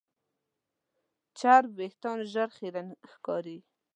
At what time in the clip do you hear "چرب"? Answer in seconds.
1.39-1.69